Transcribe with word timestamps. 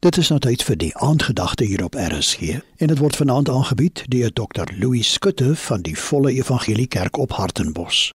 Dit 0.00 0.16
is 0.16 0.30
nou 0.32 0.38
tyd 0.40 0.62
vir 0.64 0.78
die 0.80 0.94
aandgedagte 1.04 1.66
hier 1.68 1.82
op 1.84 1.96
RSG 2.00 2.54
en 2.80 2.88
dit 2.88 3.00
word 3.02 3.18
vanaand 3.20 3.50
aangebied 3.52 4.00
deur 4.08 4.30
Dr. 4.32 4.70
Louis 4.80 5.10
Skutte 5.12 5.50
van 5.60 5.82
die 5.84 5.92
Volle 5.92 6.32
Evangelie 6.32 6.86
Kerk 6.88 7.18
op 7.20 7.34
Hartenbos. 7.36 8.06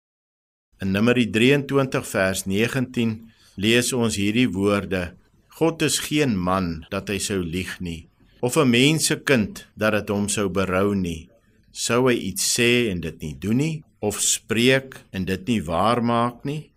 In 0.82 0.96
Numeri 0.96 1.28
23 1.30 2.08
vers 2.10 2.42
19 2.50 3.14
lees 3.62 3.94
ons 3.94 4.18
hierdie 4.18 4.48
woorde: 4.50 5.14
God 5.62 5.86
is 5.86 6.00
geen 6.08 6.34
man 6.34 6.88
dat 6.90 7.14
hy 7.14 7.20
sou 7.22 7.38
lieg 7.46 7.78
nie, 7.78 8.08
of 8.42 8.58
'n 8.58 8.74
mensekind 8.74 9.68
dat 9.78 9.94
dit 9.94 10.10
hom 10.10 10.26
sou 10.26 10.50
berou 10.50 10.96
nie. 10.96 11.30
Sou 11.70 12.10
hy 12.10 12.18
iets 12.18 12.50
sê 12.58 12.90
en 12.90 13.06
dit 13.06 13.22
nie 13.22 13.36
doen 13.38 13.62
nie, 13.62 13.84
of 14.02 14.18
spreek 14.18 15.06
en 15.14 15.26
dit 15.26 15.48
nie 15.48 15.62
waar 15.62 16.02
maak 16.02 16.50
nie? 16.50 16.72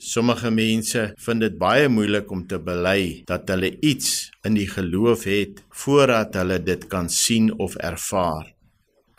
Sommige 0.00 0.48
mense 0.48 1.00
vind 1.20 1.42
dit 1.44 1.56
baie 1.60 1.88
moeilik 1.92 2.30
om 2.32 2.46
te 2.48 2.56
bely 2.64 3.20
dat 3.28 3.50
hulle 3.52 3.68
iets 3.84 4.30
in 4.48 4.54
die 4.56 4.68
geloof 4.70 5.26
het 5.28 5.60
voordat 5.82 6.38
hulle 6.40 6.56
dit 6.64 6.86
kan 6.88 7.10
sien 7.12 7.50
of 7.60 7.74
ervaar. 7.76 8.46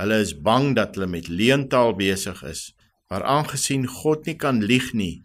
Hulle 0.01 0.17
is 0.25 0.33
bang 0.33 0.71
dat 0.73 0.97
hulle 0.97 1.05
met 1.11 1.29
leentaal 1.29 1.93
besig 1.99 2.41
is, 2.49 2.63
maar 3.13 3.27
aangesien 3.29 3.85
God 3.85 4.25
nie 4.25 4.35
kan 4.41 4.63
lieg 4.65 4.89
nie, 4.97 5.21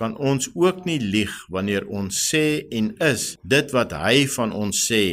kan 0.00 0.16
ons 0.16 0.48
ook 0.56 0.86
nie 0.88 0.96
lieg 1.02 1.36
wanneer 1.52 1.84
ons 1.84 2.24
sê 2.30 2.64
en 2.72 2.94
is 3.04 3.34
dit 3.44 3.76
wat 3.76 3.92
hy 3.92 4.24
van 4.38 4.56
ons 4.56 4.86
sê 4.88 5.04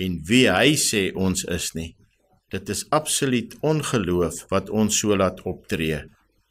en 0.00 0.18
wie 0.24 0.46
hy 0.48 0.72
sê 0.80 1.10
ons 1.12 1.44
is 1.52 1.68
nie. 1.76 1.90
Dit 2.48 2.72
is 2.72 2.86
absoluut 2.88 3.58
ongeloof 3.60 4.46
wat 4.48 4.72
ons 4.72 5.04
so 5.04 5.12
laat 5.12 5.44
optree. 5.44 6.00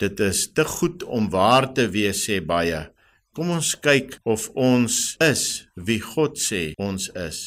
Dit 0.01 0.19
is 0.19 0.47
te 0.53 0.65
goed 0.65 1.03
om 1.03 1.29
waar 1.29 1.73
te 1.73 1.87
wees 1.89 2.25
sê 2.27 2.39
baie. 2.41 2.89
Kom 3.33 3.49
ons 3.53 3.73
kyk 3.81 4.19
of 4.29 4.49
ons 4.53 5.15
is 5.23 5.43
wie 5.73 5.99
God 6.01 6.37
sê 6.37 6.73
ons 6.81 7.09
is. 7.17 7.39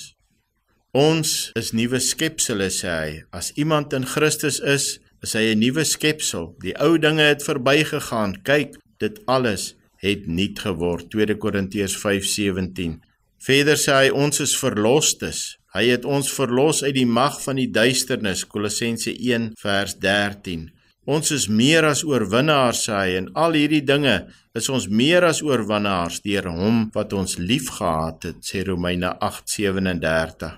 Ons 0.97 1.51
is 1.59 1.73
nuwe 1.77 2.01
skepsels 2.01 2.81
sê 2.83 2.91
hy. 2.91 3.11
As 3.31 3.53
iemand 3.61 3.93
in 3.95 4.07
Christus 4.09 4.59
is, 4.59 4.99
is 5.23 5.35
hy 5.35 5.53
'n 5.53 5.61
nuwe 5.61 5.85
skepsel. 5.85 6.55
Die 6.63 6.75
ou 6.81 6.99
dinge 6.99 7.23
het 7.23 7.43
verbygegaan. 7.43 8.43
Kyk, 8.43 8.79
dit 8.99 9.21
alles 9.27 9.75
het 9.99 10.27
nuut 10.27 10.59
geword. 10.59 11.11
2 11.11 11.37
Korintiërs 11.37 11.97
5:17. 11.97 13.01
Verder 13.39 13.77
sê 13.77 13.93
hy 13.93 14.09
ons 14.11 14.41
is 14.41 14.57
verlostes. 14.57 15.59
Hy 15.75 15.85
het 15.93 16.05
ons 16.05 16.33
verlos 16.33 16.83
uit 16.83 16.95
die 16.95 17.07
mag 17.07 17.43
van 17.43 17.57
die 17.57 17.71
duisternis. 17.71 18.47
Kolossense 18.47 19.13
1:13. 19.13 20.71
Ons 21.07 21.31
is 21.31 21.45
meer 21.47 21.87
as 21.87 22.01
oorwinnaars 22.03 22.81
sê 22.89 22.95
hy 22.97 23.11
en 23.21 23.27
al 23.39 23.55
hierdie 23.55 23.85
dinge 23.87 24.15
is 24.59 24.67
ons 24.75 24.89
meer 25.01 25.23
as 25.29 25.39
oorwinnaars 25.47 26.19
deur 26.25 26.49
hom 26.51 26.81
wat 26.97 27.15
ons 27.15 27.37
liefgehad 27.39 28.27
het 28.27 28.41
sê 28.49 28.65
Romeine 28.67 29.13
8:37 29.23 30.51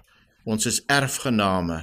Ons 0.49 0.67
is 0.71 0.79
erfgename. 0.89 1.83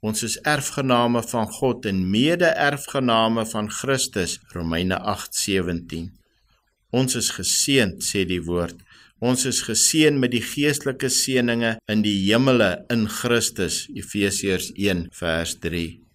Ons 0.00 0.24
is 0.24 0.38
erfgename 0.54 1.20
van 1.34 1.52
God 1.58 1.84
en 1.90 2.00
mede-erfgename 2.14 3.44
van 3.52 3.68
Christus 3.68 4.38
Romeine 4.56 4.96
8:17 5.04 6.08
Ons 6.90 7.20
is 7.20 7.30
geseënd 7.36 8.00
sê 8.00 8.24
die 8.24 8.40
woord. 8.40 8.80
Ons 9.20 9.44
is 9.44 9.60
geseën 9.68 10.16
met 10.16 10.32
die 10.32 10.44
geestelike 10.54 11.12
seëninge 11.12 11.76
in 11.92 12.00
die 12.00 12.16
hemele 12.24 12.72
in 12.88 13.04
Christus 13.20 13.84
Efesiërs 13.92 14.72
1 14.78 15.10
vers 15.12 15.58
3 15.60 16.07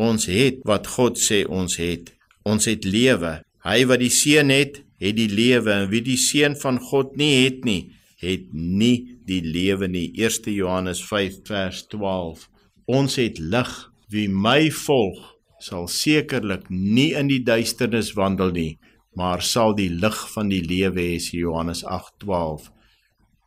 Ons 0.00 0.26
het 0.26 0.62
wat 0.66 0.88
God 0.96 1.18
sê 1.20 1.44
ons 1.46 1.76
het. 1.78 2.10
Ons 2.44 2.66
het 2.70 2.84
lewe. 2.84 3.38
Hy 3.64 3.78
wat 3.88 4.02
die 4.02 4.12
seun 4.12 4.50
het, 4.52 4.82
het 5.00 5.16
die 5.16 5.30
lewe 5.30 5.72
en 5.72 5.90
wie 5.92 6.02
die 6.04 6.18
seun 6.20 6.56
van 6.60 6.80
God 6.82 7.14
nie 7.16 7.44
het 7.44 7.64
nie, 7.64 7.94
het 8.20 8.50
nie 8.52 9.18
die 9.28 9.40
lewe 9.44 9.88
nie. 9.88 10.10
1 10.18 10.50
Johannes 10.52 11.02
5 11.04 11.40
vers 11.48 11.84
12. 11.92 12.48
Ons 12.86 13.18
het 13.20 13.40
lig. 13.40 13.74
Wie 14.12 14.28
my 14.28 14.68
volg, 14.70 15.16
sal 15.58 15.88
sekerlik 15.90 16.68
nie 16.70 17.14
in 17.18 17.30
die 17.30 17.40
duisternis 17.42 18.12
wandel 18.14 18.52
nie, 18.54 18.76
maar 19.16 19.42
sal 19.42 19.72
die 19.74 19.88
lig 19.90 20.18
van 20.34 20.52
die 20.52 20.60
lewe 20.62 21.00
hê, 21.00 21.16
Johannes 21.32 21.82
8:12. 21.88 22.68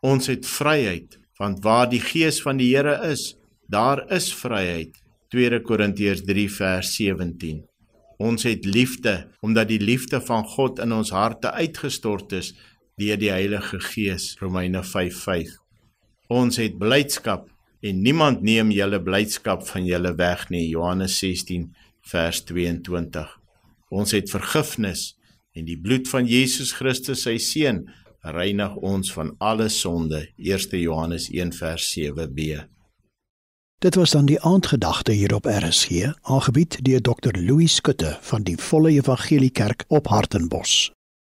Ons 0.01 0.27
het 0.27 0.45
vryheid, 0.45 1.19
want 1.39 1.63
waar 1.63 1.87
die 1.89 2.01
gees 2.01 2.41
van 2.41 2.57
die 2.57 2.73
Here 2.75 2.97
is, 3.11 3.37
daar 3.69 4.03
is 4.11 4.33
vryheid. 4.33 4.97
2 5.33 5.59
Korintiërs 5.61 6.21
3 6.23 6.47
vers 6.55 6.89
17. 6.95 7.59
Ons 8.17 8.45
het 8.47 8.65
liefde 8.65 9.27
omdat 9.43 9.67
die 9.67 9.81
liefde 9.81 10.21
van 10.23 10.45
God 10.47 10.79
in 10.79 10.93
ons 10.95 11.11
harte 11.11 11.51
uitgestort 11.51 12.31
is 12.37 12.53
deur 12.97 13.19
die 13.19 13.33
Heilige 13.33 13.79
Gees. 13.91 14.37
Romeine 14.39 14.83
5:5. 14.83 15.57
Ons 16.27 16.57
het 16.57 16.77
blydskap 16.79 17.49
en 17.83 18.01
niemand 18.01 18.41
neem 18.41 18.71
julle 18.71 19.01
blydskap 19.03 19.67
van 19.67 19.85
julle 19.85 20.15
weg 20.15 20.47
nie. 20.49 20.69
Johannes 20.69 21.19
16 21.19 21.75
vers 22.01 22.41
22. 22.43 23.27
Ons 23.89 24.11
het 24.11 24.31
vergifnis 24.31 25.17
en 25.53 25.65
die 25.65 25.77
bloed 25.77 26.07
van 26.07 26.25
Jesus 26.25 26.71
Christus 26.71 27.27
sy 27.27 27.37
seun 27.37 27.83
reinig 28.23 28.75
ons 28.75 29.11
van 29.13 29.35
alle 29.39 29.69
sonde. 29.69 30.27
1 30.37 30.79
Johannes 30.79 31.29
1 31.29 31.53
vers 31.53 31.91
7b. 31.99 32.63
Dit 33.79 33.95
was 33.95 34.11
dan 34.11 34.25
die 34.25 34.41
aandgedagte 34.41 35.11
hier 35.11 35.35
op 35.35 35.45
RSG, 35.45 36.11
aangebied 36.21 36.85
deur 36.85 37.01
Dr. 37.01 37.31
Louis 37.31 37.75
Skutte 37.75 38.17
van 38.21 38.41
die 38.43 38.57
Volle 38.57 38.89
Evangelie 38.89 39.49
Kerk 39.49 39.85
op 39.87 40.07
Hartenbos. 40.07 40.96